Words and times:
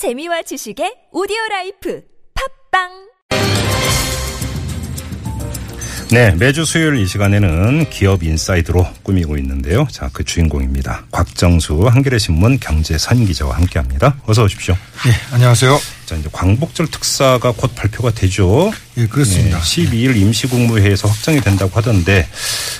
재미와 0.00 0.40
지식의 0.40 1.12
오디오 1.12 1.36
라이프 1.50 2.00
팟빵 2.72 2.88
네, 6.10 6.34
매주 6.36 6.64
수요일 6.64 6.96
이 6.96 7.06
시간에는 7.06 7.90
기업 7.90 8.22
인사이드로 8.22 8.86
꾸미고 9.02 9.36
있는데요. 9.36 9.86
자, 9.90 10.08
그 10.10 10.24
주인공입니다. 10.24 11.04
곽정수 11.12 11.86
한겨레 11.86 12.16
신문 12.16 12.58
경제 12.58 12.97
선임 12.97 13.26
기자와 13.26 13.58
함께합니다. 13.58 14.16
어서 14.24 14.44
오십시오. 14.44 14.74
예, 15.06 15.34
안녕하세요. 15.34 15.78
자, 16.06 16.16
이제 16.16 16.30
광복절 16.32 16.86
특사가 16.86 17.52
곧 17.52 17.74
발표가 17.74 18.10
되죠. 18.10 18.72
예, 18.96 19.06
그렇습니다. 19.06 19.58
네, 19.58 19.62
12일 19.62 20.16
임시국무회의에서 20.16 21.08
확정이 21.08 21.42
된다고 21.42 21.72
하던데 21.76 22.26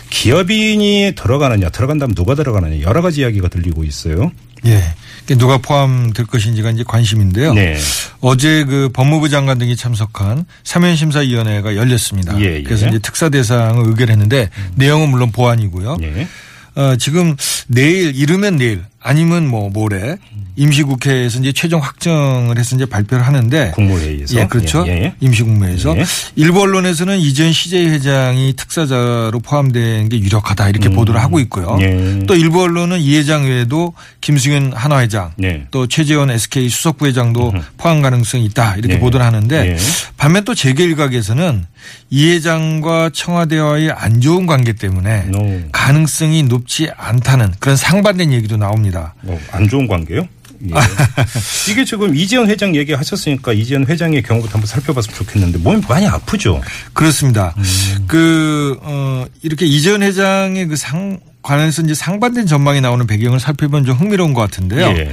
기업인이 0.08 1.12
들어가느냐, 1.16 1.68
들어간다면 1.68 2.14
누가 2.14 2.34
들어가느냐 2.34 2.80
여러 2.80 3.02
가지 3.02 3.20
이야기가 3.20 3.48
들리고 3.48 3.84
있어요. 3.84 4.32
예. 4.66 4.94
누가 5.36 5.58
포함될 5.58 6.26
것인지가 6.26 6.70
이제 6.70 6.82
관심인데요. 6.86 7.54
네. 7.54 7.78
어제 8.20 8.64
그 8.64 8.88
법무부 8.92 9.28
장관 9.28 9.58
등이 9.58 9.76
참석한 9.76 10.44
사면심사위원회가 10.64 11.76
열렸습니다. 11.76 12.38
예, 12.40 12.56
예. 12.56 12.62
그래서 12.62 12.88
이제 12.88 12.98
특사 12.98 13.28
대상을 13.28 13.86
의결했는데 13.86 14.50
내용은 14.74 15.10
물론 15.10 15.30
보완이고요. 15.30 15.98
예. 16.02 16.28
어, 16.74 16.96
지금 16.96 17.36
내일 17.68 18.14
이르면 18.16 18.56
내일 18.56 18.82
아니면 19.00 19.46
뭐 19.46 19.70
모레 19.70 20.16
임시국회에서 20.60 21.38
이제 21.38 21.52
최종 21.52 21.80
확정을 21.80 22.58
해서 22.58 22.76
이제 22.76 22.84
발표를 22.84 23.26
하는데 23.26 23.72
국무회의에서. 23.74 24.38
예, 24.38 24.46
그렇죠. 24.46 24.84
예, 24.86 24.90
예. 24.90 25.14
임시국무회에서 25.20 25.96
예. 25.96 26.04
일부 26.36 26.60
언론에서는 26.60 27.18
이전 27.18 27.50
CJ 27.50 27.88
회장이 27.88 28.54
특사자로 28.56 29.40
포함된 29.40 30.10
게 30.10 30.18
유력하다 30.18 30.68
이렇게 30.68 30.90
보도를 30.90 31.22
하고 31.22 31.40
있고요. 31.40 31.78
예. 31.80 32.20
또 32.26 32.34
일부 32.34 32.62
언론은 32.62 33.00
이 33.00 33.16
회장 33.16 33.44
외에도 33.44 33.94
김승현 34.20 34.72
한화 34.74 35.00
회장 35.00 35.32
네. 35.36 35.66
또 35.70 35.86
최재원 35.86 36.30
SK 36.30 36.68
수석부 36.68 37.06
회장도 37.06 37.54
포함 37.78 38.02
가능성이 38.02 38.44
있다 38.44 38.76
이렇게 38.76 38.94
네. 38.94 39.00
보도를 39.00 39.24
하는데 39.24 39.72
예. 39.72 39.76
반면 40.18 40.44
또 40.44 40.54
재계 40.54 40.84
일각에서는 40.84 41.64
이 42.10 42.26
회장과 42.32 43.10
청와대와의 43.14 43.92
안 43.92 44.20
좋은 44.20 44.44
관계 44.44 44.74
때문에 44.74 45.24
노. 45.30 45.60
가능성이 45.72 46.42
높지 46.42 46.90
않다는 46.94 47.54
그런 47.58 47.76
상반된 47.76 48.32
얘기도 48.34 48.58
나옵니다. 48.58 49.14
뭐, 49.22 49.40
안 49.52 49.66
좋은 49.66 49.86
관계요? 49.86 50.28
예. 50.62 50.74
이게 51.70 51.84
지금 51.84 52.14
이재현 52.14 52.48
회장 52.48 52.74
얘기하셨으니까 52.76 53.52
이재현 53.52 53.86
회장의 53.86 54.22
경우부터 54.22 54.54
한번 54.54 54.66
살펴봤으면 54.66 55.16
좋겠는데 55.16 55.58
몸이 55.58 55.82
많이 55.88 56.06
아프죠. 56.06 56.60
그렇습니다. 56.92 57.54
음. 57.56 58.04
그, 58.06 58.78
어, 58.82 59.24
이렇게 59.42 59.66
이재현 59.66 60.02
회장의 60.02 60.66
그 60.66 60.76
상, 60.76 61.18
관해서 61.50 61.82
이제 61.82 61.94
상반된 61.94 62.46
전망이 62.46 62.80
나오는 62.80 63.04
배경을 63.08 63.40
살펴보면 63.40 63.84
좀 63.84 63.96
흥미로운 63.96 64.34
것 64.34 64.40
같은데요. 64.42 64.86
예. 64.96 65.10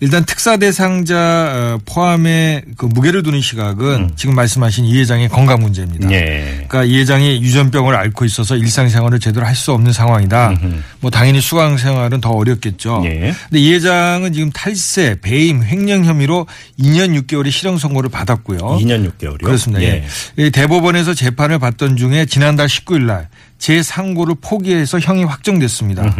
일단 0.00 0.24
특사 0.24 0.56
대상자 0.56 1.16
어, 1.16 1.78
포함의 1.84 2.62
그 2.76 2.86
무게를 2.86 3.22
두는 3.22 3.40
시각은 3.42 4.12
지금 4.16 4.34
말씀하신 4.34 4.86
이 4.86 4.98
회장의 4.98 5.28
건강 5.28 5.60
문제입니다. 5.60 6.08
음. 6.08 6.12
예. 6.12 6.64
그러니까 6.68 6.84
이 6.84 6.98
회장이 6.98 7.42
유전병을 7.42 7.94
앓고 7.94 8.24
있어서 8.24 8.56
일상생활을 8.56 9.20
제대로 9.20 9.46
할 9.46 9.54
수 9.54 9.70
없는 9.72 9.92
상황이다. 9.92 10.58
뭐 10.98 11.10
당연히 11.12 11.40
수강 11.40 11.78
생활은 11.78 12.20
더 12.20 12.30
어렵겠죠. 12.30 13.02
예. 13.04 13.32
근데 13.48 13.60
이 13.60 13.72
회장은 13.72 14.32
지금 14.32 14.50
탈세, 14.50 15.16
배임, 15.22 15.62
횡령 15.62 16.04
혐의로 16.04 16.46
2년 16.80 17.16
6개월의 17.22 17.52
실형 17.52 17.78
선고를 17.78 18.10
받았고요. 18.10 18.58
2년 18.58 19.08
6개월이요. 19.12 19.44
그렇습니다. 19.44 19.80
예. 19.84 20.04
이 20.36 20.50
대법원에서 20.50 21.14
재판을 21.14 21.60
받던 21.60 21.96
중에 21.96 22.26
지난달 22.26 22.66
19일 22.66 23.02
날 23.02 23.28
재상고를 23.68 24.34
포기해서 24.42 25.00
형이 25.00 25.24
확정됐습니다. 25.24 26.14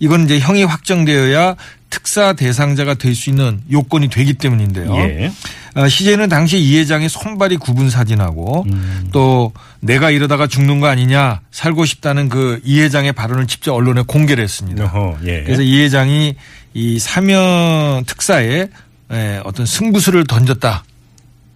이건 0.00 0.24
이제 0.24 0.40
형이 0.40 0.64
확정되어야 0.64 1.54
특사 1.88 2.32
대상자가 2.32 2.94
될 2.94 3.14
수 3.14 3.30
있는 3.30 3.60
요건이 3.70 4.08
되기 4.10 4.34
때문인데요. 4.34 4.96
예. 4.96 5.32
어, 5.76 5.86
시제는 5.88 6.28
당시 6.28 6.58
이 6.58 6.78
회장의 6.78 7.08
손발이 7.08 7.58
굽은 7.58 7.90
사진하고 7.90 8.64
음. 8.68 9.08
또 9.12 9.52
내가 9.80 10.10
이러다가 10.10 10.48
죽는 10.48 10.80
거 10.80 10.88
아니냐 10.88 11.40
살고 11.52 11.84
싶다는 11.84 12.28
그 12.28 12.60
이 12.64 12.80
회장의 12.80 13.12
발언을 13.12 13.46
직접 13.46 13.72
언론에 13.74 14.02
공개를 14.02 14.42
했습니다. 14.42 14.84
어허, 14.84 15.18
예. 15.26 15.42
그래서 15.44 15.62
이 15.62 15.80
회장이 15.80 16.34
이 16.74 16.98
사면 16.98 18.04
특사에 18.04 18.66
에, 19.12 19.40
어떤 19.44 19.64
승부수를 19.66 20.26
던졌다. 20.26 20.82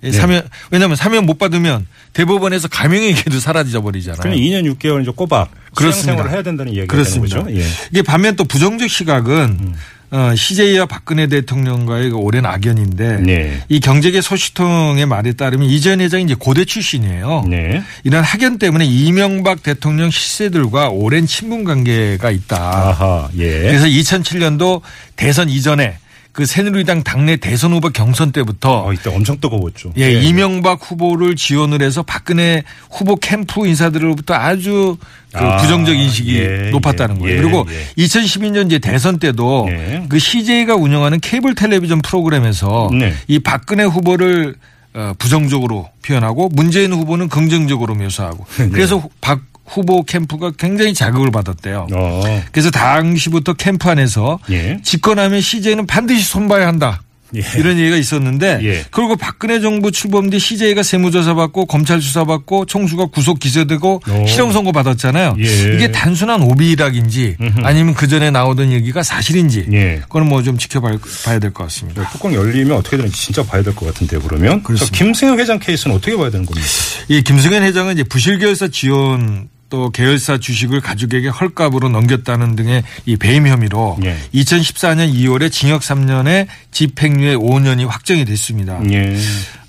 예, 0.04 0.10
네. 0.10 0.12
사면 0.12 0.48
왜냐하면 0.70 0.96
사면 0.96 1.26
못 1.26 1.38
받으면 1.38 1.86
대법원에서 2.12 2.68
가명에게도 2.68 3.40
사라져 3.40 3.82
버리잖아요. 3.82 4.20
그럼 4.20 4.36
2년 4.36 4.72
6개월 4.76 5.02
이제 5.02 5.10
꼬박 5.14 5.50
그렇습니다. 5.74 6.12
생활을 6.12 6.30
해야 6.30 6.42
된다는 6.42 6.72
얘기가 6.72 6.92
그렇습니다. 6.92 7.44
되는 7.44 7.54
거죠. 7.54 7.60
예. 7.60 7.66
이게 7.90 8.02
반면 8.02 8.36
또 8.36 8.44
부정적 8.44 8.88
시각은 8.88 9.34
음. 9.60 9.74
어, 10.10 10.32
CJ와 10.36 10.86
박근혜 10.86 11.26
대통령과의 11.26 12.10
그 12.10 12.16
오랜 12.16 12.46
악연인데 12.46 13.18
네. 13.22 13.60
이 13.68 13.80
경제계 13.80 14.20
소식통의 14.20 15.06
말에 15.06 15.32
따르면 15.32 15.68
이전 15.68 16.00
회장이 16.00 16.22
이제 16.22 16.36
고대 16.38 16.64
출신이에요. 16.64 17.46
네. 17.48 17.82
이런 18.04 18.22
학연 18.22 18.58
때문에 18.58 18.84
이명박 18.84 19.64
대통령 19.64 20.10
실세들과 20.10 20.90
오랜 20.90 21.26
친분 21.26 21.64
관계가 21.64 22.30
있다. 22.30 22.56
아하, 22.56 23.28
예. 23.38 23.62
그래서 23.62 23.86
2007년도 23.86 24.82
대선 25.16 25.48
이전에 25.48 25.96
그 26.34 26.46
새누리당 26.46 27.04
당내 27.04 27.36
대선 27.36 27.72
후보 27.72 27.90
경선 27.90 28.32
때부터 28.32 28.86
어, 28.86 28.92
이때 28.92 29.08
엄청 29.08 29.38
뜨거웠죠. 29.40 29.92
예, 29.96 30.20
이명박 30.20 30.80
후보를 30.82 31.36
지원을 31.36 31.80
해서 31.80 32.02
박근혜 32.02 32.64
후보 32.90 33.14
캠프 33.14 33.64
인사들로부터 33.64 34.34
아주 34.34 34.96
그 35.32 35.38
아, 35.38 35.58
부정적 35.58 35.96
인식이 35.96 36.36
예, 36.36 36.70
높았다는 36.72 37.16
예, 37.16 37.20
거예요. 37.20 37.36
예, 37.36 37.40
그리고 37.40 37.66
예. 37.70 38.02
2012년 38.02 38.66
이제 38.66 38.80
대선 38.80 39.20
때도 39.20 39.68
예. 39.70 40.06
그 40.08 40.18
CJ가 40.18 40.74
운영하는 40.74 41.20
케이블 41.20 41.54
텔레비전 41.54 42.02
프로그램에서 42.02 42.90
네. 42.92 43.14
이 43.28 43.38
박근혜 43.38 43.84
후보를 43.84 44.56
어, 44.94 45.12
부정적으로 45.16 45.88
표현하고 46.04 46.48
문재인 46.52 46.92
후보는 46.92 47.28
긍정적으로 47.28 47.94
묘사하고 47.94 48.44
네. 48.58 48.68
그래서 48.70 49.08
박 49.20 49.40
후보 49.66 50.02
캠프가 50.02 50.52
굉장히 50.58 50.94
자극을 50.94 51.30
받았대요. 51.30 51.86
어. 51.92 52.22
그래서 52.52 52.70
당시부터 52.70 53.54
캠프 53.54 53.88
안에서 53.88 54.38
예. 54.50 54.78
집권하면 54.82 55.40
CJ는 55.40 55.86
반드시 55.86 56.22
손봐야 56.24 56.66
한다. 56.66 57.00
예. 57.34 57.40
이런 57.58 57.78
얘기가 57.78 57.96
있었는데 57.96 58.60
예. 58.62 58.84
그리고 58.92 59.16
박근혜 59.16 59.58
정부 59.58 59.90
출범 59.90 60.30
뒤 60.30 60.38
CJ가 60.38 60.84
세무조사 60.84 61.34
받고 61.34 61.66
검찰 61.66 62.00
수사 62.00 62.22
받고 62.24 62.66
총수가 62.66 63.06
구속 63.06 63.40
기소되고 63.40 64.02
오. 64.08 64.26
실형 64.26 64.52
선고 64.52 64.70
받았잖아요. 64.70 65.34
예. 65.40 65.74
이게 65.74 65.90
단순한 65.90 66.42
오비락인지 66.42 67.36
아니면 67.64 67.94
그 67.94 68.06
전에 68.06 68.30
나오던 68.30 68.70
얘기가 68.70 69.02
사실인지 69.02 69.66
예. 69.72 70.00
그건 70.02 70.28
뭐 70.28 70.42
좀 70.42 70.58
지켜봐야 70.58 70.98
될 71.40 71.52
것 71.52 71.64
같습니다. 71.64 72.08
뚜껑 72.10 72.32
열리면 72.34 72.76
어떻게 72.76 72.96
되는지 72.98 73.18
진짜 73.18 73.42
봐야 73.42 73.62
될 73.62 73.74
것 73.74 73.86
같은데요, 73.86 74.20
그러면. 74.20 74.62
그렇습니다. 74.62 74.96
김승현 74.96 75.40
회장 75.40 75.58
케이스는 75.58 75.96
어떻게 75.96 76.16
봐야 76.16 76.30
되는 76.30 76.44
겁니까? 76.46 76.68
이 77.08 77.22
김승현 77.22 77.62
회장은 77.64 77.94
이제 77.94 78.04
부실계열사 78.04 78.68
지원 78.68 79.48
또 79.70 79.90
계열사 79.90 80.38
주식을 80.38 80.80
가족에게 80.80 81.28
헐값으로 81.28 81.88
넘겼다는 81.88 82.54
등의 82.54 82.82
이 83.06 83.16
배임 83.16 83.46
혐의로 83.48 83.98
예. 84.04 84.16
2014년 84.34 85.12
2월에 85.14 85.50
징역 85.50 85.80
3년에 85.82 86.46
집행유예 86.70 87.36
5년이 87.36 87.86
확정이 87.88 88.24
됐습니다. 88.24 88.78
예. 88.90 89.16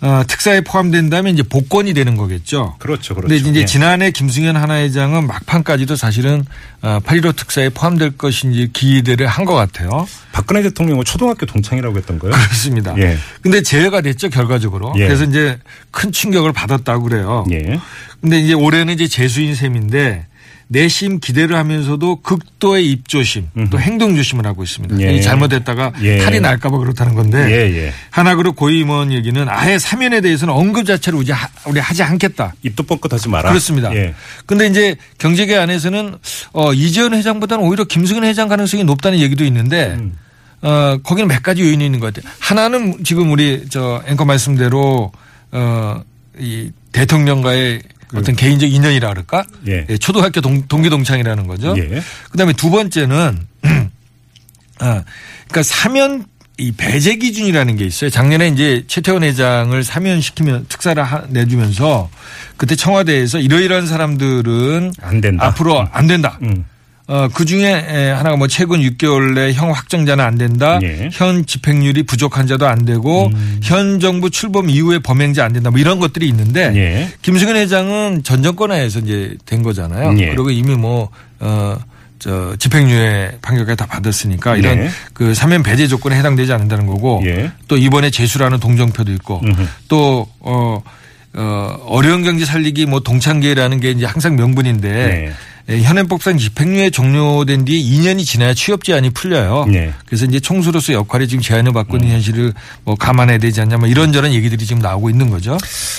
어, 0.01 0.21
특사에 0.27 0.61
포함된다면 0.61 1.33
이제 1.33 1.41
복권이 1.41 1.93
되는 1.93 2.17
거겠죠. 2.17 2.75
그렇죠, 2.79 3.15
그렇죠. 3.15 3.33
근데 3.33 3.49
이제 3.49 3.61
예. 3.61 3.65
지난해 3.65 4.11
김승현 4.11 4.55
하나회장은 4.55 5.25
막판까지도 5.25 5.95
사실은 5.95 6.45
8.15 6.81 7.35
특사에 7.35 7.69
포함될 7.69 8.11
것인지 8.17 8.69
기대를 8.73 9.25
한 9.27 9.45
것 9.45 9.53
같아요. 9.53 10.07
박근혜 10.31 10.61
대통령은 10.63 11.05
초등학교 11.05 11.45
동창이라고 11.45 11.95
했던 11.97 12.17
거예요? 12.19 12.35
그렇습니다. 12.35 12.95
예. 12.97 13.17
근데 13.41 13.61
제외가 13.61 14.01
됐죠, 14.01 14.29
결과적으로. 14.29 14.93
예. 14.97 15.05
그래서 15.05 15.23
이제 15.23 15.57
큰 15.91 16.11
충격을 16.11 16.51
받았다고 16.51 17.03
그래요. 17.03 17.45
예. 18.25 18.29
근데 18.29 18.39
이제 18.39 18.53
올해는 18.53 18.93
이제 18.93 19.07
재수인 19.07 19.55
셈인데 19.55 20.25
내심 20.67 21.19
기대를 21.19 21.55
하면서도 21.57 22.21
극도의 22.21 22.89
입조심 22.89 23.49
또 23.69 23.79
행동 23.79 24.15
조심을 24.15 24.47
하고 24.47 24.63
있습니다. 24.63 24.99
예. 24.99 25.13
이 25.13 25.21
잘못했다가 25.21 25.93
예. 26.01 26.17
탈이 26.17 26.39
날까봐 26.39 26.79
그렇다는 26.79 27.13
건데 27.13 27.37
예, 27.51 27.77
예. 27.85 27.93
하나그룹 28.09 28.55
고임원 28.55 29.11
얘기는 29.11 29.45
아예 29.47 29.77
사면에 29.77 30.21
대해서는 30.21 30.51
언급 30.51 30.87
자체를 30.87 31.19
우리, 31.19 31.31
하- 31.31 31.47
우리 31.67 31.79
하지 31.79 32.01
않겠다. 32.01 32.55
입도 32.63 32.81
뻥끗하지 32.81 33.29
마라. 33.29 33.49
그렇습니다. 33.49 33.93
예. 33.95 34.15
근데 34.47 34.65
이제 34.65 34.95
경제계 35.19 35.55
안에서는 35.55 36.15
어, 36.53 36.73
이재현 36.73 37.13
회장보다는 37.13 37.63
오히려 37.63 37.83
김승현 37.83 38.23
회장 38.23 38.47
가능성이 38.47 38.83
높다는 38.85 39.19
얘기도 39.19 39.45
있는데 39.45 39.95
음. 39.99 40.17
어, 40.63 40.97
거기는 41.03 41.27
몇 41.27 41.43
가지 41.43 41.61
요인이 41.61 41.85
있는 41.85 41.99
것 41.99 42.11
같아요. 42.11 42.31
하나는 42.39 43.03
지금 43.03 43.31
우리 43.31 43.65
저 43.69 44.01
앵커 44.07 44.25
말씀대로 44.25 45.11
어, 45.51 46.01
이 46.39 46.71
대통령과의 46.91 47.81
어떤 48.19 48.35
개인적 48.35 48.71
인연이라 48.71 49.09
그럴까? 49.09 49.45
예. 49.67 49.85
초등학교 49.99 50.41
동, 50.41 50.67
동기 50.67 50.89
동창이라는 50.89 51.47
거죠. 51.47 51.75
예. 51.77 52.01
그다음에 52.31 52.53
두 52.53 52.69
번째는 52.69 53.39
아, 54.79 55.03
그러니까 55.47 55.63
사면 55.63 56.25
이 56.57 56.71
배제 56.71 57.15
기준이라는 57.15 57.75
게 57.75 57.83
있어요. 57.85 58.09
작년에 58.09 58.47
이제 58.47 58.83
최태원 58.87 59.23
회장을 59.23 59.83
사면시키면 59.83 60.67
특사를 60.69 61.01
하- 61.03 61.25
내주면서 61.27 62.09
그때 62.57 62.75
청와대에서 62.75 63.39
이러이러한 63.39 63.87
사람들은 63.87 64.93
안 65.01 65.19
된다. 65.21 65.47
앞으로 65.47 65.85
안 65.91 66.07
된다. 66.07 66.39
음. 66.43 66.65
어, 67.07 67.27
그 67.31 67.45
중에 67.45 67.67
에, 67.87 68.09
하나가 68.11 68.35
뭐 68.35 68.47
최근 68.47 68.79
6개월 68.81 69.33
내 69.35 69.53
형 69.53 69.71
확정자는 69.71 70.23
안 70.25 70.37
된다. 70.37 70.79
예. 70.81 71.09
현 71.13 71.45
집행률이 71.45 72.03
부족한 72.03 72.47
자도 72.47 72.67
안 72.67 72.83
되고 72.83 73.27
음. 73.27 73.59
현 73.61 73.99
정부 73.99 74.29
출범 74.31 74.69
이후에 74.69 74.99
범행자 74.99 75.45
안 75.45 75.53
된다. 75.53 75.69
뭐 75.69 75.79
이런 75.79 75.99
것들이 75.99 76.27
있는데 76.29 76.71
예. 76.75 77.09
김승현 77.21 77.55
회장은 77.57 78.23
전 78.23 78.41
정권하에서 78.41 78.99
이제 78.99 79.35
된 79.45 79.61
거잖아요. 79.61 80.17
예. 80.19 80.27
그리고 80.29 80.49
이미 80.49 80.73
뭐, 80.75 81.09
어, 81.39 81.77
저 82.17 82.55
집행유예 82.57 83.37
판결까지 83.41 83.77
다 83.77 83.85
받았으니까 83.85 84.55
이런 84.57 84.79
예. 84.79 84.89
그 85.13 85.35
사면 85.35 85.61
배제 85.61 85.85
조건에 85.87 86.15
해당되지 86.17 86.51
않는다는 86.53 86.87
거고 86.87 87.21
예. 87.25 87.51
또 87.67 87.77
이번에 87.77 88.09
제수라는 88.09 88.59
동정표도 88.59 89.11
있고 89.11 89.41
음흠. 89.43 89.67
또 89.89 90.27
어, 90.39 90.81
어, 91.33 91.77
어려운 91.85 92.23
경제 92.23 92.45
살리기 92.45 92.87
뭐 92.87 93.01
동창계라는 93.01 93.79
게 93.79 93.91
이제 93.91 94.05
항상 94.05 94.35
명분인데 94.37 94.89
네. 94.89 95.33
예, 95.67 95.81
현행법상 95.81 96.37
집행유예 96.37 96.91
종료된 96.91 97.65
뒤에 97.65 97.81
2년이 97.81 98.23
지나야 98.23 98.53
취업 98.53 98.83
제한이 98.83 99.09
풀려요. 99.09 99.65
네. 99.67 99.91
그래서 100.05 100.25
이제 100.25 100.39
총수로서 100.39 100.93
역할이 100.93 101.27
지금 101.27 101.41
제한을 101.41 101.73
받고 101.73 101.97
있는 101.97 102.11
현실을 102.11 102.53
뭐 102.83 102.95
감안해야 102.95 103.39
되지 103.39 103.61
않냐 103.61 103.77
뭐 103.77 103.87
이런저런 103.87 104.31
얘기들이 104.33 104.63
지금 104.63 104.81
나오고 104.81 105.09
있는 105.09 105.31
거죠. 105.31 105.57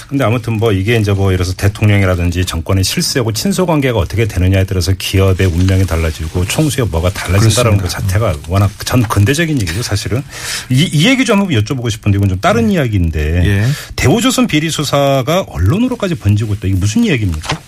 근데 0.08 0.24
아무튼 0.24 0.58
뭐 0.58 0.70
이게 0.70 0.96
이제 0.96 1.12
뭐 1.12 1.32
예를 1.32 1.44
들어서 1.44 1.56
대통령이라든지 1.56 2.44
정권의 2.44 2.84
실세하고 2.84 3.32
친소 3.32 3.66
관계가 3.66 3.98
어떻게 3.98 4.26
되느냐에 4.26 4.64
따라서 4.64 4.92
기업의 4.96 5.48
운명이 5.48 5.84
달라지고 5.84 6.44
총수의 6.44 6.86
뭐가 6.86 7.10
달라진다라는 7.10 7.78
것 7.78 7.90
자체가 7.90 8.36
워낙 8.48 8.70
전 8.84 9.02
근대적인 9.02 9.60
얘기죠 9.62 9.82
사실은 9.82 10.22
이, 10.70 10.88
이 10.92 11.08
얘기 11.08 11.24
좀 11.24 11.40
한번 11.40 11.60
여쭤보고 11.60 11.90
싶은데 11.90 12.18
이건 12.18 12.28
좀 12.28 12.40
다른 12.40 12.70
이야기인데 12.70 13.42
예. 13.44 13.66
대우조선 13.96 14.46
비리 14.46 14.70
수사가 14.70 15.44
언론으로까지 15.48 16.14
번지고 16.14 16.54
있다 16.54 16.68
이게 16.68 16.76
무슨 16.76 17.02
이야기입니까? 17.02 17.60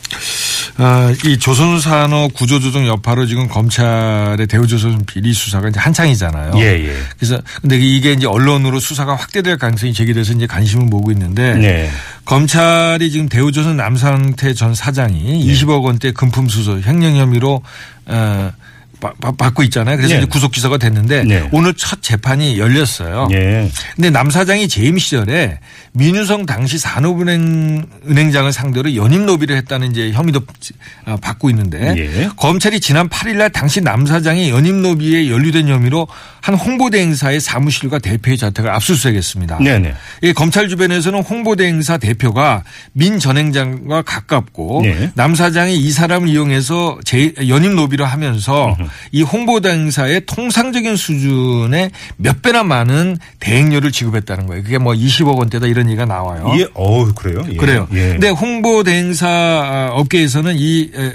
아, 0.81 1.13
이 1.25 1.39
조선산업 1.39 2.35
구조조정 2.35 2.87
여파로 2.87 3.27
지금 3.27 3.49
검찰의 3.49 4.47
대우조선 4.47 5.05
비리 5.07 5.33
수사가 5.33 5.69
이제 5.69 5.81
한창이잖아요. 5.81 6.53
예, 6.57 6.87
예. 6.87 6.97
그래서 7.19 7.41
근데 7.61 7.77
이게 7.77 8.13
이제 8.13 8.29
언론으로 8.29 8.79
수사가 8.79 9.17
확대될 9.17 9.59
가능성이 9.59 9.93
제기돼서 9.93 10.35
이제 10.35 10.47
관심을 10.47 10.87
모으고 10.87 11.11
있는데 11.11 11.55
네. 11.55 11.91
검찰이 12.25 13.11
지금 13.11 13.29
대우조선 13.29 13.77
남상태 13.77 14.55
전 14.55 14.73
사장이 14.73 15.45
네. 15.45 15.53
20억 15.53 15.83
원대 15.83 16.13
금품 16.13 16.49
수수 16.49 16.81
횡령 16.87 17.17
혐의로 17.17 17.61
어, 18.07 18.53
받고 19.37 19.63
있잖아요. 19.65 19.97
그래서 19.97 20.15
네. 20.15 20.21
이제 20.21 20.27
구속 20.29 20.51
기소가 20.53 20.79
됐는데 20.79 21.25
네. 21.25 21.49
오늘 21.53 21.75
첫 21.75 22.03
재판이 22.03 22.59
열렸어요. 22.59 23.29
예. 23.33 23.71
근데 23.95 24.11
남 24.11 24.31
사장이 24.31 24.69
재임 24.69 24.99
시절에 24.99 25.59
민유성 25.93 26.47
당시 26.47 26.79
산업은행 26.79 27.87
은행장을 28.09 28.53
상대로 28.53 28.95
연임 28.97 29.27
로비를 29.27 29.57
했다는 29.57 29.91
이제 29.93 30.11
혐의도 30.13 30.41
아, 31.05 31.17
받고 31.17 31.51
있는데 31.51 31.95
예. 31.97 32.29
검찰이 32.37 32.81
지난 32.81 33.09
8일날 33.09 33.53
당시 33.53 33.81
남 33.81 34.07
사장이 34.07 34.51
연임 34.51 34.83
로비에 34.83 35.31
연루된 35.31 35.69
혐의로 35.69 36.09
한 36.41 36.55
홍보대 36.55 37.01
행사의 37.01 37.41
사무실과 37.41 37.99
대표의 37.99 38.39
자택을 38.39 38.71
압수수색했습니다. 38.71 39.59
네네. 39.59 39.95
이 40.23 40.33
검찰 40.33 40.69
주변에서는 40.69 41.23
홍보대 41.23 41.67
행사 41.67 41.99
대표가 41.99 42.63
민 42.93 43.19
전 43.19 43.37
행장과 43.37 44.03
가깝고 44.03 44.83
네. 44.85 45.11
남 45.15 45.35
사장이 45.35 45.77
이 45.77 45.91
사람을 45.91 46.29
이용해서 46.29 46.99
제 47.05 47.35
연임 47.49 47.75
로비를 47.75 48.07
하면서 48.07 48.77
이 49.13 49.23
홍보대 49.23 49.71
행사의 49.71 50.23
통상적인 50.27 50.97
수준의 50.97 51.91
몇 52.17 52.43
배나 52.43 52.63
많은 52.63 53.17
대행료를 53.41 53.93
지급했다는 53.93 54.47
거예요. 54.47 54.63
그게 54.63 54.79
뭐 54.79 54.93
20억 54.93 55.37
원대다 55.39 55.67
이런 55.67 55.87
얘기가 55.89 56.05
나와요. 56.05 56.53
예. 56.59 56.67
어우 56.75 57.13
그래요? 57.15 57.45
예. 57.51 57.57
그래요. 57.57 57.89
예. 57.93 58.11
근데 58.11 58.29
홍보 58.29 58.83
대 58.83 58.93
행사 58.93 59.91
업계에서는 59.93 60.57
이 60.57 60.91
에, 60.95 61.13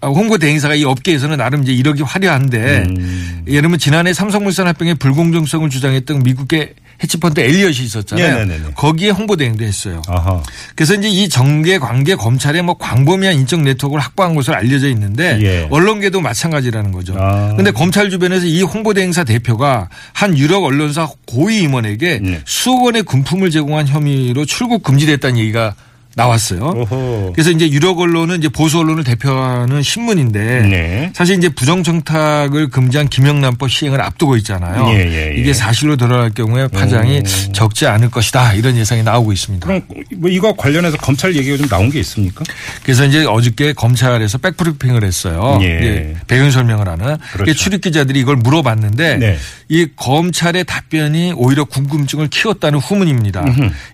아, 0.00 0.08
홍보 0.08 0.38
대행사가 0.38 0.74
이 0.74 0.84
업계에서는 0.84 1.36
나름 1.36 1.62
이제 1.62 1.72
이력이 1.72 2.02
화려한데 2.02 2.84
음. 2.88 3.44
예를 3.48 3.62
들면 3.62 3.78
지난해 3.78 4.12
삼성물산 4.12 4.66
합병의 4.66 4.96
불공정성을 4.96 5.68
주장했던 5.70 6.22
미국의 6.22 6.74
해치펀드 7.02 7.40
엘리엇이 7.40 7.84
있었잖아요. 7.84 8.26
네네네네. 8.26 8.70
거기에 8.74 9.10
홍보 9.10 9.36
대행도 9.36 9.64
했어요. 9.64 10.02
아하. 10.08 10.42
그래서 10.74 10.94
이제 10.94 11.08
이 11.08 11.28
정계 11.28 11.78
관계 11.78 12.14
검찰의 12.14 12.62
뭐 12.62 12.76
광범위한 12.78 13.34
인적 13.36 13.60
네트워크를 13.62 14.02
확보한 14.02 14.34
것으로 14.34 14.56
알려져 14.56 14.88
있는데 14.88 15.38
예. 15.42 15.68
언론계도 15.70 16.20
마찬가지라는 16.20 16.92
거죠. 16.92 17.14
아. 17.18 17.54
근데 17.56 17.70
검찰 17.70 18.10
주변에서 18.10 18.46
이 18.46 18.62
홍보 18.62 18.94
대 18.94 19.02
행사 19.02 19.24
대표가 19.24 19.88
한 20.12 20.36
유력 20.38 20.64
언론사 20.64 21.08
고위 21.26 21.60
임원에게 21.60 22.20
네. 22.22 22.40
수억 22.46 22.84
원의 22.84 23.02
금품을 23.02 23.50
제공한 23.50 23.86
혐의로 23.86 24.44
출국 24.44 24.82
금지됐다는 24.82 25.38
얘기가 25.38 25.74
나왔어요. 26.16 26.60
오호. 26.60 27.32
그래서 27.34 27.50
이제 27.50 27.70
유력 27.70 28.00
언론은 28.00 28.38
이제 28.38 28.48
보수 28.48 28.78
언론을 28.78 29.04
대표하는 29.04 29.82
신문인데 29.82 30.62
네. 30.62 31.10
사실 31.14 31.36
이제 31.36 31.50
부정 31.50 31.82
청탁을 31.82 32.70
금지한 32.70 33.08
김영란법 33.08 33.70
시행을 33.70 34.00
앞두고 34.00 34.38
있잖아요. 34.38 34.88
예, 34.94 34.98
예, 34.98 35.32
예. 35.34 35.34
이게 35.36 35.52
사실로 35.52 35.96
드러날 35.96 36.30
경우에 36.30 36.68
파장이 36.68 37.18
오. 37.18 37.52
적지 37.52 37.86
않을 37.86 38.10
것이다 38.10 38.54
이런 38.54 38.78
예상이 38.78 39.02
나오고 39.02 39.34
있습니다. 39.34 39.66
그럼 39.66 39.82
뭐 40.16 40.30
이거 40.30 40.54
관련해서 40.56 40.96
검찰 40.96 41.36
얘기가 41.36 41.58
좀 41.58 41.68
나온 41.68 41.90
게 41.90 42.00
있습니까? 42.00 42.44
그래서 42.82 43.04
이제 43.04 43.26
어저께 43.26 43.74
검찰에서 43.74 44.38
백브리핑을 44.38 45.04
했어요. 45.04 45.58
예. 45.60 45.66
이제 45.76 46.16
배경 46.26 46.50
설명을 46.50 46.88
하는. 46.88 47.18
그렇죠. 47.34 47.52
출입 47.52 47.82
기자들이 47.82 48.20
이걸 48.20 48.36
물어봤는데 48.36 49.16
네. 49.18 49.36
이 49.68 49.86
검찰의 49.94 50.64
답변이 50.64 51.34
오히려 51.36 51.64
궁금증을 51.64 52.28
키웠다는 52.28 52.78
후문입니다. 52.78 53.44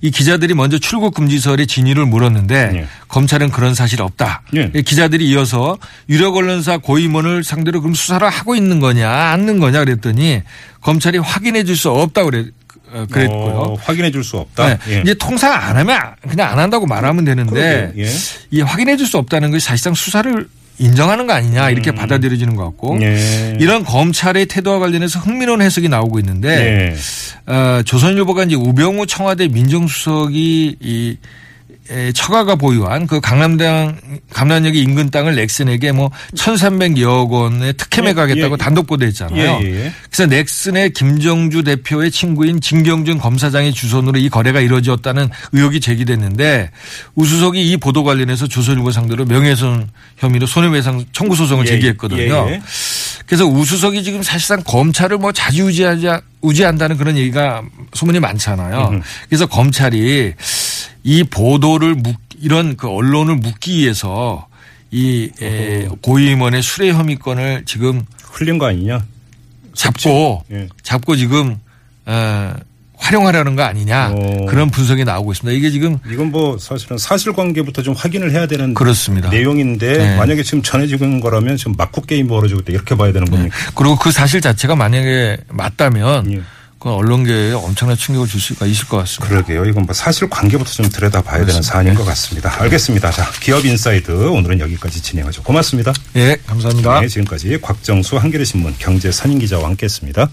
이 0.02 0.12
기자들이 0.12 0.54
먼저 0.54 0.78
출국 0.78 1.14
금지설의 1.14 1.66
진위를 1.66 2.11
물었는데 2.12 2.70
예. 2.74 2.86
검찰은 3.08 3.50
그런 3.50 3.74
사실 3.74 4.00
없다. 4.02 4.42
예. 4.56 4.70
이 4.74 4.82
기자들이 4.82 5.28
이어서 5.30 5.78
유력 6.08 6.36
언론사 6.36 6.78
고임원을 6.78 7.42
상대로 7.44 7.80
그럼 7.80 7.94
수사를 7.94 8.28
하고 8.28 8.54
있는 8.54 8.78
거냐, 8.80 9.10
않는 9.10 9.58
거냐 9.58 9.80
그랬더니 9.84 10.42
검찰이 10.80 11.18
확인해 11.18 11.64
줄 11.64 11.76
수 11.76 11.90
없다고 11.90 12.30
그랬, 12.30 12.46
어, 12.92 13.06
그랬고요. 13.10 13.38
어, 13.38 13.74
확인해 13.82 14.10
줄 14.10 14.22
수 14.22 14.36
없다. 14.36 14.68
네. 14.68 14.78
예. 14.88 15.00
이제 15.00 15.14
통상 15.14 15.52
안 15.52 15.76
하면 15.78 15.98
그냥 16.28 16.50
안 16.52 16.58
한다고 16.58 16.86
말하면 16.86 17.24
되는데. 17.24 17.92
예. 17.96 18.08
이 18.50 18.60
확인해 18.60 18.96
줄 18.96 19.06
수 19.06 19.16
없다는 19.18 19.50
것이 19.50 19.64
사실상 19.66 19.94
수사를 19.94 20.46
인정하는 20.78 21.26
거 21.26 21.34
아니냐 21.34 21.68
이렇게 21.70 21.92
받아들여지는 21.92 22.56
것 22.56 22.64
같고 22.64 22.94
음. 22.94 23.02
예. 23.02 23.56
이런 23.60 23.84
검찰의 23.84 24.46
태도와 24.46 24.78
관련해서 24.78 25.20
흥미로운 25.20 25.60
해석이 25.62 25.88
나오고 25.88 26.18
있는데 26.20 26.94
예. 27.46 27.52
어, 27.52 27.82
조선일보가 27.84 28.44
이제 28.44 28.56
우병우 28.56 29.06
청와대 29.06 29.48
민정수석이 29.48 30.76
이 30.80 31.10
에, 31.10 31.16
처가가 32.14 32.54
보유한 32.54 33.06
그 33.06 33.20
강남당 33.20 33.98
강남역의 34.32 34.80
인근 34.80 35.10
땅을 35.10 35.34
넥슨에게 35.34 35.92
뭐 35.92 36.10
1,300여억 36.36 37.30
원의 37.30 37.74
특혜 37.76 38.02
예, 38.02 38.06
매각했다고 38.06 38.54
예. 38.54 38.56
단독 38.56 38.86
보도했잖아요. 38.86 39.60
예, 39.62 39.66
예, 39.66 39.84
예. 39.84 39.92
그래서 40.04 40.26
넥슨의 40.26 40.90
김정주 40.90 41.64
대표의 41.64 42.10
친구인 42.10 42.60
진경준 42.60 43.18
검사장의 43.18 43.72
주선으로 43.72 44.18
이 44.18 44.28
거래가 44.28 44.60
이루어졌다는 44.60 45.28
의혹이 45.52 45.80
제기됐는데 45.80 46.70
우수석이 47.14 47.70
이 47.70 47.76
보도 47.76 48.04
관련해서 48.04 48.46
조선일보 48.46 48.92
상대로 48.92 49.24
명예훼손 49.24 49.88
혐의로 50.18 50.46
손해배상 50.46 51.04
청구 51.12 51.34
소송을 51.34 51.66
예, 51.66 51.70
제기했거든요. 51.70 52.46
예, 52.48 52.52
예. 52.52 52.62
그래서 53.26 53.44
우수석이 53.44 54.04
지금 54.04 54.22
사실상 54.22 54.62
검찰을 54.64 55.18
뭐 55.18 55.32
좌지우지하자 55.32 56.20
우지한다는 56.42 56.96
그런 56.96 57.16
얘기가 57.16 57.62
소문이 57.94 58.20
많잖아요. 58.20 59.00
그래서 59.28 59.46
검찰이 59.46 60.34
이 61.02 61.24
보도를 61.24 61.94
묵, 61.94 62.16
이런 62.40 62.76
그 62.76 62.88
언론을 62.88 63.36
묻기 63.36 63.78
위해서 63.78 64.46
이 64.90 65.30
에, 65.40 65.88
고임원의 66.02 66.62
수뢰 66.62 66.92
혐의권을 66.92 67.64
지금 67.66 68.04
흘린 68.32 68.58
거 68.58 68.66
아니냐? 68.66 69.04
잡고 69.74 70.44
예. 70.52 70.68
잡고 70.82 71.16
지금 71.16 71.58
어, 72.04 72.52
활용하려는 72.96 73.56
거 73.56 73.62
아니냐 73.62 74.10
오. 74.10 74.46
그런 74.46 74.70
분석이 74.70 75.04
나오고 75.04 75.32
있습니다. 75.32 75.56
이게 75.56 75.70
지금 75.70 75.98
이건 76.08 76.30
뭐 76.30 76.56
사실은 76.58 76.98
사실관계부터 76.98 77.82
좀 77.82 77.94
확인을 77.94 78.30
해야 78.32 78.46
되는 78.46 78.74
그렇습니다. 78.74 79.28
내용인데 79.30 79.98
네. 79.98 80.16
만약에 80.16 80.42
지금 80.42 80.62
전해지고 80.62 81.04
있는 81.04 81.20
거라면 81.20 81.56
지금 81.56 81.74
막구 81.76 82.02
게임 82.02 82.28
벌어지고 82.28 82.60
있다 82.60 82.72
이렇게 82.72 82.94
봐야 82.94 83.12
되는 83.12 83.28
겁니까? 83.28 83.56
그리고 83.74 83.96
그 83.96 84.12
사실 84.12 84.40
자체가 84.40 84.76
만약에 84.76 85.38
맞다면 85.48 86.32
예. 86.32 86.42
그 86.82 86.90
언론계에 86.90 87.52
엄청난 87.52 87.96
충격을 87.96 88.26
줄 88.26 88.40
수가 88.40 88.66
있을 88.66 88.88
것 88.88 88.96
같습니다. 88.96 89.28
그러게요. 89.32 89.64
이건 89.66 89.84
뭐 89.84 89.94
사실 89.94 90.28
관계부터 90.28 90.68
좀 90.68 90.88
들여다봐야 90.88 91.46
되는 91.46 91.62
사안인 91.62 91.94
것 91.94 92.04
같습니다. 92.06 92.60
알겠습니다. 92.60 93.12
자, 93.12 93.30
기업 93.40 93.64
인사이드 93.64 94.10
오늘은 94.10 94.58
여기까지 94.58 95.00
진행하죠. 95.00 95.44
고맙습니다. 95.44 95.92
예, 96.16 96.36
감사합니다. 96.44 97.00
네, 97.02 97.06
지금까지 97.06 97.60
곽정수 97.62 98.16
한겨레 98.16 98.44
신문 98.44 98.74
경제 98.80 99.12
선임 99.12 99.38
기자와 99.38 99.66
함께했습니다. 99.66 100.28